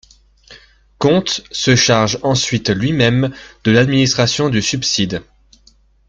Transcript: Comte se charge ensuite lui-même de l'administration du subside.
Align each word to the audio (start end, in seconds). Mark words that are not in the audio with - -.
Comte 0.97 1.41
se 1.51 1.75
charge 1.75 2.17
ensuite 2.23 2.71
lui-même 2.71 3.31
de 3.65 3.69
l'administration 3.71 4.49
du 4.49 4.59
subside. 4.59 5.21